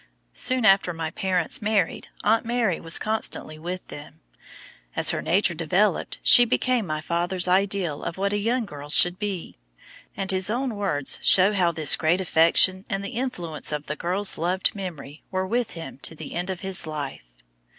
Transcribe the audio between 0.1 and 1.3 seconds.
Soon after my